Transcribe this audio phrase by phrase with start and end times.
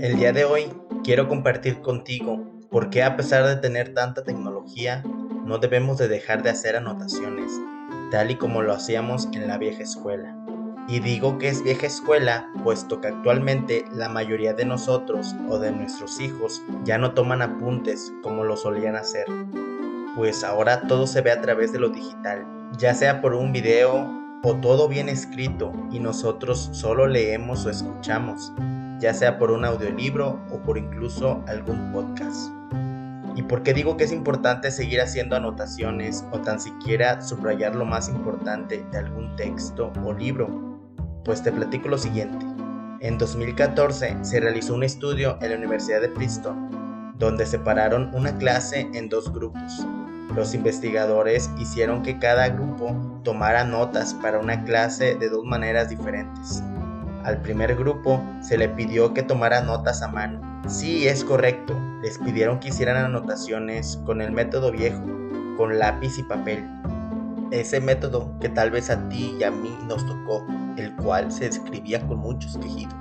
[0.00, 0.72] El día de hoy
[1.04, 5.04] quiero compartir contigo por qué a pesar de tener tanta tecnología,
[5.44, 7.52] no debemos de dejar de hacer anotaciones,
[8.10, 10.36] tal y como lo hacíamos en la vieja escuela.
[10.88, 15.70] Y digo que es vieja escuela, puesto que actualmente la mayoría de nosotros o de
[15.70, 19.26] nuestros hijos ya no toman apuntes como lo solían hacer.
[20.16, 22.44] Pues ahora todo se ve a través de lo digital,
[22.78, 24.10] ya sea por un video
[24.42, 28.52] o todo bien escrito y nosotros solo leemos o escuchamos
[29.04, 32.50] ya sea por un audiolibro o por incluso algún podcast.
[33.36, 37.84] ¿Y por qué digo que es importante seguir haciendo anotaciones o tan siquiera subrayar lo
[37.84, 40.48] más importante de algún texto o libro?
[41.22, 42.46] Pues te platico lo siguiente.
[43.00, 48.88] En 2014 se realizó un estudio en la Universidad de Princeton, donde separaron una clase
[48.94, 49.86] en dos grupos.
[50.34, 56.62] Los investigadores hicieron que cada grupo tomara notas para una clase de dos maneras diferentes.
[57.24, 60.40] Al primer grupo se le pidió que tomara notas a mano.
[60.68, 65.02] Sí, es correcto, les pidieron que hicieran anotaciones con el método viejo,
[65.56, 66.68] con lápiz y papel.
[67.50, 71.46] Ese método que tal vez a ti y a mí nos tocó, el cual se
[71.46, 72.94] escribía con muchos quejidos.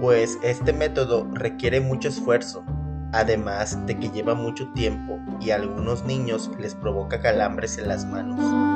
[0.00, 2.64] Pues este método requiere mucho esfuerzo,
[3.12, 8.06] además de que lleva mucho tiempo y a algunos niños les provoca calambres en las
[8.06, 8.75] manos.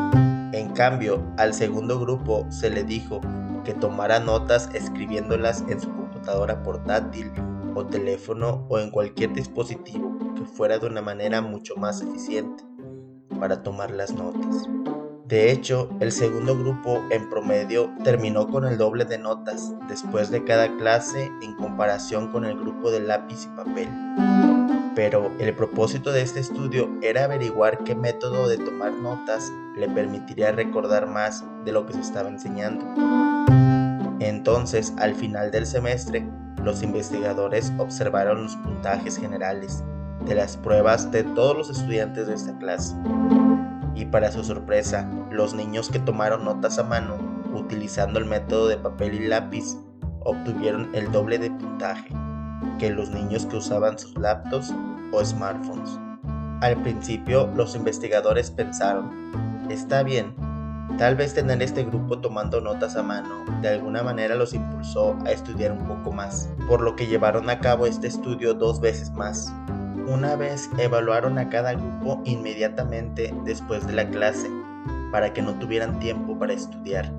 [0.53, 3.21] En cambio, al segundo grupo se le dijo
[3.65, 7.31] que tomara notas escribiéndolas en su computadora portátil
[7.75, 12.65] o teléfono o en cualquier dispositivo que fuera de una manera mucho más eficiente
[13.39, 14.69] para tomar las notas.
[15.27, 20.43] De hecho, el segundo grupo en promedio terminó con el doble de notas después de
[20.43, 23.89] cada clase en comparación con el grupo de lápiz y papel.
[25.01, 30.53] Pero el propósito de este estudio era averiguar qué método de tomar notas le permitiría
[30.53, 32.85] recordar más de lo que se estaba enseñando.
[34.19, 36.29] Entonces, al final del semestre,
[36.63, 39.83] los investigadores observaron los puntajes generales
[40.27, 42.95] de las pruebas de todos los estudiantes de esta clase.
[43.95, 47.17] Y para su sorpresa, los niños que tomaron notas a mano
[47.55, 49.79] utilizando el método de papel y lápiz
[50.25, 52.15] obtuvieron el doble de puntaje
[52.79, 54.75] que los niños que usaban sus laptops
[55.13, 55.99] o smartphones.
[56.61, 60.35] Al principio, los investigadores pensaron, está bien,
[60.99, 65.31] Tal vez tener este grupo tomando notas a mano de alguna manera los impulsó a
[65.31, 69.53] estudiar un poco más, por lo que llevaron a cabo este estudio dos veces más.
[70.07, 74.51] Una vez evaluaron a cada grupo inmediatamente después de la clase,
[75.13, 77.11] para que no tuvieran tiempo para estudiar.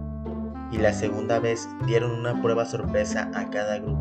[0.72, 4.01] Y la segunda vez dieron una prueba sorpresa a cada grupo.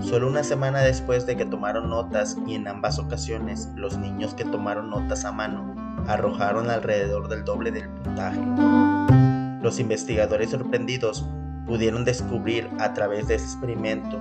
[0.00, 4.44] Solo una semana después de que tomaron notas y en ambas ocasiones los niños que
[4.44, 5.74] tomaron notas a mano
[6.06, 8.40] arrojaron alrededor del doble del puntaje.
[9.62, 11.26] Los investigadores sorprendidos
[11.66, 14.20] pudieron descubrir a través de ese experimento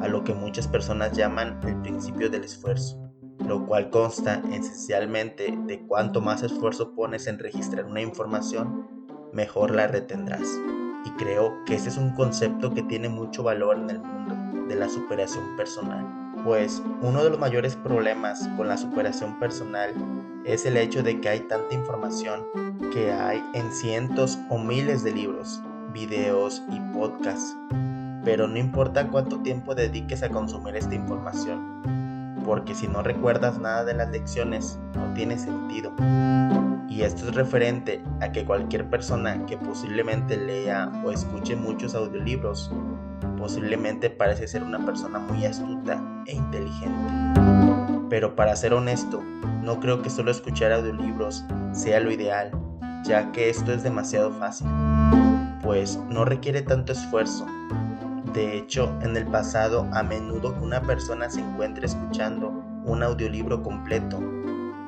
[0.00, 2.98] a lo que muchas personas llaman el principio del esfuerzo,
[3.46, 8.88] lo cual consta esencialmente de cuanto más esfuerzo pones en registrar una información,
[9.32, 10.48] mejor la retendrás.
[11.08, 14.36] Y creo que ese es un concepto que tiene mucho valor en el mundo
[14.68, 16.06] de la superación personal,
[16.44, 19.94] pues uno de los mayores problemas con la superación personal
[20.44, 22.44] es el hecho de que hay tanta información
[22.92, 25.62] que hay en cientos o miles de libros,
[25.94, 27.56] videos y podcasts.
[28.22, 33.82] Pero no importa cuánto tiempo dediques a consumir esta información, porque si no recuerdas nada
[33.86, 35.90] de las lecciones, no tiene sentido.
[36.88, 42.70] Y esto es referente a que cualquier persona que posiblemente lea o escuche muchos audiolibros,
[43.36, 47.12] posiblemente parece ser una persona muy astuta e inteligente.
[48.08, 49.22] Pero para ser honesto,
[49.62, 52.50] no creo que solo escuchar audiolibros sea lo ideal,
[53.04, 54.66] ya que esto es demasiado fácil,
[55.62, 57.46] pues no requiere tanto esfuerzo.
[58.32, 62.48] De hecho, en el pasado, a menudo una persona se encuentre escuchando
[62.84, 64.18] un audiolibro completo,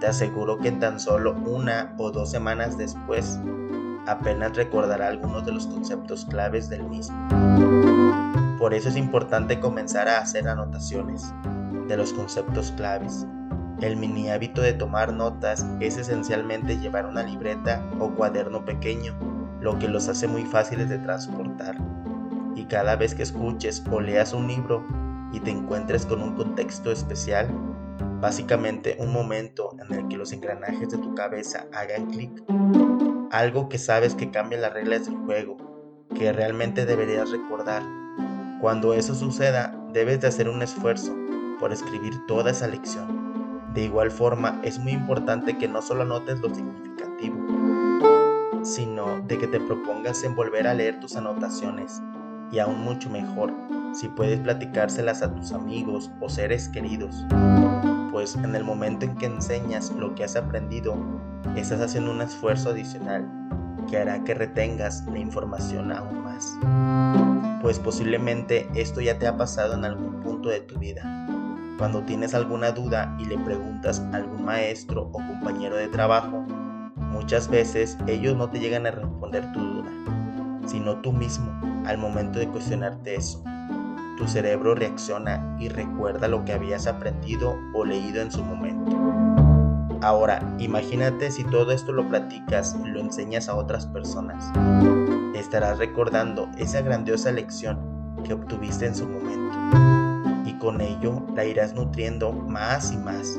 [0.00, 3.38] te aseguro que tan solo una o dos semanas después
[4.06, 7.16] apenas recordará algunos de los conceptos claves del mismo.
[8.58, 11.32] Por eso es importante comenzar a hacer anotaciones
[11.86, 13.26] de los conceptos claves
[13.82, 19.16] el mini hábito de tomar notas es esencialmente llevar una libreta o cuaderno pequeño,
[19.62, 21.78] lo que los hace muy fáciles de transportar.
[22.54, 24.86] Y cada vez que escuches o leas un libro
[25.32, 27.48] y te encuentres con un contexto especial,
[28.20, 32.42] básicamente un momento el que los engranajes de tu cabeza hagan clic,
[33.30, 35.56] algo que sabes que cambia las reglas del juego,
[36.14, 37.82] que realmente deberías recordar.
[38.60, 41.16] Cuando eso suceda, debes de hacer un esfuerzo
[41.58, 43.72] por escribir toda esa lección.
[43.74, 47.36] De igual forma, es muy importante que no solo anotes lo significativo,
[48.62, 52.02] sino de que te propongas en volver a leer tus anotaciones
[52.52, 53.54] y aún mucho mejor,
[53.92, 57.24] si puedes platicárselas a tus amigos o seres queridos,
[58.10, 60.96] pues en el momento en que enseñas lo que has aprendido,
[61.56, 63.28] estás haciendo un esfuerzo adicional
[63.88, 66.56] que hará que retengas la información aún más.
[67.62, 71.02] Pues posiblemente esto ya te ha pasado en algún punto de tu vida.
[71.78, 76.44] Cuando tienes alguna duda y le preguntas a algún maestro o compañero de trabajo,
[76.96, 79.90] muchas veces ellos no te llegan a responder tu duda,
[80.66, 81.50] sino tú mismo
[81.86, 83.42] al momento de cuestionarte eso.
[84.20, 88.94] Tu cerebro reacciona y recuerda lo que habías aprendido o leído en su momento.
[90.02, 94.52] Ahora, imagínate si todo esto lo platicas y lo enseñas a otras personas.
[95.34, 99.56] Estarás recordando esa grandiosa lección que obtuviste en su momento.
[100.44, 103.38] Y con ello la irás nutriendo más y más,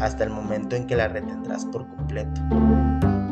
[0.00, 2.40] hasta el momento en que la retendrás por completo.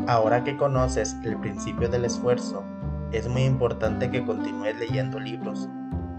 [0.07, 2.63] Ahora que conoces el principio del esfuerzo,
[3.11, 5.67] es muy importante que continúes leyendo libros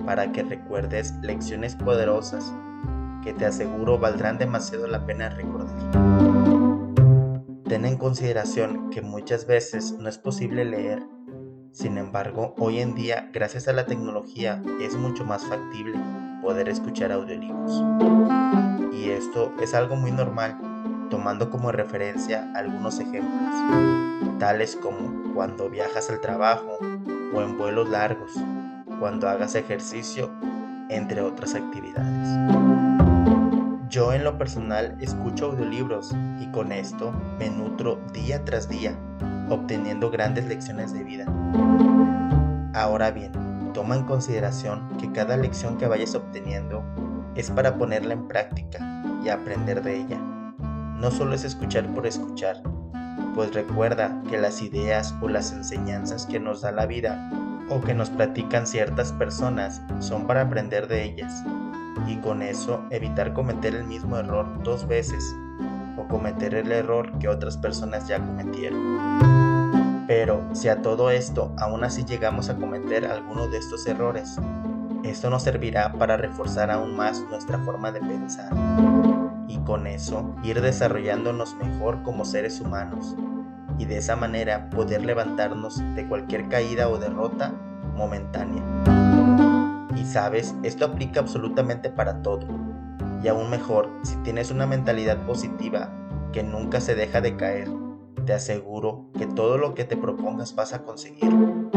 [0.07, 2.55] para que recuerdes lecciones poderosas
[3.23, 5.75] que te aseguro valdrán demasiado la pena recordar.
[7.69, 11.03] Ten en consideración que muchas veces no es posible leer,
[11.73, 15.99] sin embargo hoy en día gracias a la tecnología es mucho más factible
[16.41, 17.83] poder escuchar audiolibros.
[18.93, 20.57] Y esto es algo muy normal,
[21.11, 26.79] tomando como referencia algunos ejemplos, tales como cuando viajas al trabajo
[27.35, 28.33] o en vuelos largos,
[28.99, 30.31] cuando hagas ejercicio,
[30.89, 32.29] entre otras actividades.
[33.89, 38.97] Yo en lo personal escucho audiolibros y con esto me nutro día tras día,
[39.49, 41.25] obteniendo grandes lecciones de vida.
[42.75, 43.33] Ahora bien,
[43.73, 46.83] toma en consideración que cada lección que vayas obteniendo
[47.37, 50.19] es para ponerla en práctica y aprender de ella.
[50.19, 52.63] No solo es escuchar por escuchar,
[53.35, 57.31] pues recuerda que las ideas o las enseñanzas que nos da la vida
[57.69, 61.45] o que nos platican ciertas personas son para aprender de ellas
[62.07, 65.35] y con eso evitar cometer el mismo error dos veces
[65.97, 70.05] o cometer el error que otras personas ya cometieron.
[70.07, 74.37] Pero si a todo esto aún así llegamos a cometer alguno de estos errores,
[75.03, 78.51] esto nos servirá para reforzar aún más nuestra forma de pensar
[79.49, 83.17] y con eso ir desarrollándonos mejor como seres humanos
[83.79, 87.55] y de esa manera poder levantarnos de cualquier caída o derrota
[87.95, 88.63] momentánea.
[89.97, 92.47] Y sabes, esto aplica absolutamente para todo.
[93.23, 95.91] Y aún mejor, si tienes una mentalidad positiva
[96.33, 97.69] que nunca se deja de caer,
[98.25, 101.71] te aseguro que todo lo que te propongas vas a conseguirlo.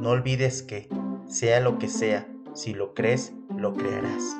[0.00, 0.88] No olvides que,
[1.26, 4.36] sea lo que sea, si lo crees, lo crearás.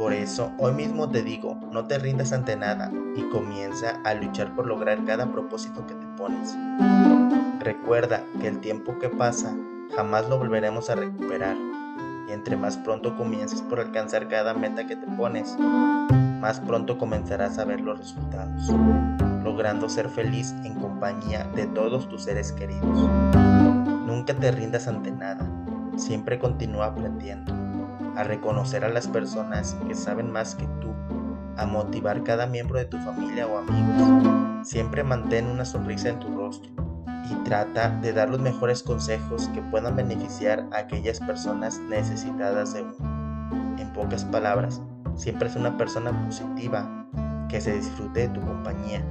[0.00, 4.56] Por eso, hoy mismo te digo, no te rindas ante nada y comienza a luchar
[4.56, 6.56] por lograr cada propósito que te pones.
[7.58, 9.54] Recuerda que el tiempo que pasa
[9.94, 11.54] jamás lo volveremos a recuperar
[12.26, 17.58] y entre más pronto comiences por alcanzar cada meta que te pones, más pronto comenzarás
[17.58, 18.70] a ver los resultados,
[19.44, 23.06] logrando ser feliz en compañía de todos tus seres queridos.
[24.06, 25.46] Nunca te rindas ante nada,
[25.98, 27.60] siempre continúa aprendiendo
[28.16, 30.92] a reconocer a las personas que saben más que tú,
[31.56, 34.68] a motivar cada miembro de tu familia o amigos.
[34.68, 36.70] Siempre mantén una sonrisa en tu rostro
[37.30, 42.82] y trata de dar los mejores consejos que puedan beneficiar a aquellas personas necesitadas de
[42.82, 43.76] uno.
[43.78, 44.80] En pocas palabras,
[45.14, 47.06] siempre es una persona positiva
[47.48, 49.04] que se disfrute de tu compañía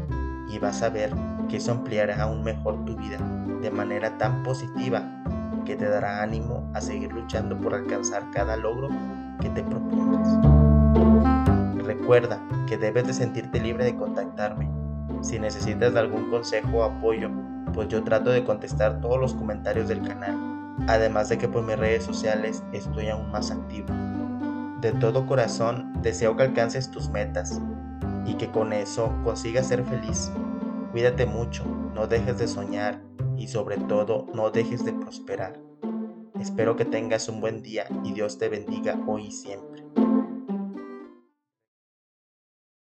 [0.49, 1.13] y vas a ver
[1.47, 3.17] que eso ampliará aún mejor tu vida
[3.61, 5.18] de manera tan positiva
[5.63, 8.89] que te dará ánimo a seguir luchando por alcanzar cada logro
[9.39, 10.37] que te propongas.
[11.85, 14.69] Recuerda que debes de sentirte libre de contactarme.
[15.21, 17.29] Si necesitas algún consejo o apoyo,
[17.73, 20.37] pues yo trato de contestar todos los comentarios del canal.
[20.87, 23.87] Además de que por mis redes sociales estoy aún más activo.
[24.81, 27.59] De todo corazón deseo que alcances tus metas
[28.25, 30.31] y que con eso consigas ser feliz.
[30.91, 33.08] Cuídate mucho, no dejes de soñar
[33.39, 35.59] y sobre todo no dejes de prosperar.
[36.39, 39.83] Espero que tengas un buen día y Dios te bendiga hoy y siempre.